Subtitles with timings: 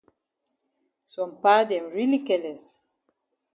[1.13, 2.67] Some pa dem really careless.